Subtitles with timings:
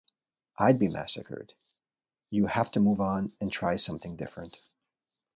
[0.57, 1.53] I'd be massacred.
[2.31, 4.57] You have to move on and try something different.